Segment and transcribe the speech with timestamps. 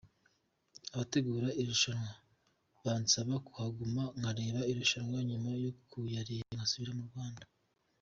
[0.93, 2.11] abategura irushanwa
[2.83, 7.45] bansaba kuhaguma nkareba irushanwa nyuma yo kuyareba nkasubira mu Rwanda.